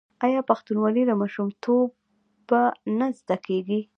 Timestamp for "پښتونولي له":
0.49-1.13